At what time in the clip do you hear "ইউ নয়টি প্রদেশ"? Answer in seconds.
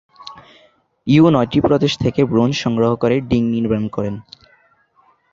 1.07-1.91